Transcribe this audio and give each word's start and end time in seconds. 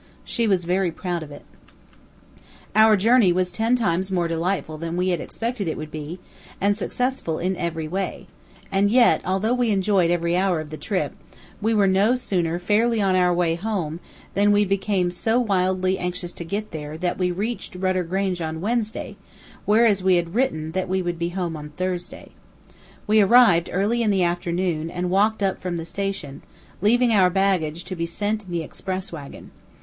She 0.23 0.47
was 0.47 0.65
very 0.65 0.89
proud 0.91 1.21
of 1.21 1.29
it. 1.29 1.43
Our 2.75 2.97
journey 2.97 3.31
was 3.31 3.51
ten 3.51 3.75
times 3.75 4.11
more 4.11 4.27
delightful 4.27 4.79
than 4.79 4.97
we 4.97 5.09
had 5.09 5.19
expected 5.19 5.67
it 5.67 5.77
would 5.77 5.91
be, 5.91 6.17
and 6.59 6.75
successful 6.75 7.37
in 7.37 7.55
every 7.55 7.87
way; 7.87 8.25
and 8.71 8.89
yet, 8.89 9.21
although 9.23 9.53
we 9.53 9.69
enjoyed 9.69 10.09
every 10.09 10.35
hour 10.35 10.59
of 10.59 10.71
the 10.71 10.75
trip, 10.77 11.13
we 11.61 11.75
were 11.75 11.85
no 11.85 12.15
sooner 12.15 12.57
fairly 12.57 12.99
on 12.99 13.15
our 13.15 13.31
way 13.31 13.53
home 13.53 13.99
than 14.33 14.51
we 14.51 14.65
became 14.65 15.11
so 15.11 15.39
wildly 15.39 15.99
anxious 15.99 16.31
to 16.31 16.43
get 16.43 16.71
there, 16.71 16.97
that 16.97 17.19
we 17.19 17.29
reached 17.29 17.75
Rudder 17.75 18.03
Grange 18.03 18.41
on 18.41 18.59
Wednesday, 18.59 19.17
whereas 19.65 20.01
we 20.03 20.15
had 20.15 20.33
written 20.33 20.71
that 20.71 20.89
we 20.89 21.03
would 21.03 21.19
be 21.19 21.29
home 21.29 21.55
on 21.55 21.69
Thursday. 21.77 22.31
We 23.05 23.21
arrived 23.21 23.69
early 23.71 24.01
in 24.01 24.09
the 24.09 24.23
afternoon 24.23 24.89
and 24.89 25.11
walked 25.11 25.43
up 25.43 25.59
from 25.61 25.77
the 25.77 25.85
station, 25.85 26.41
leaving 26.81 27.11
our 27.11 27.29
baggage 27.29 27.83
to 27.83 27.95
be 27.95 28.07
sent 28.07 28.45
in 28.45 28.51
the 28.51 28.63
express 28.63 29.11
wagon. 29.11 29.51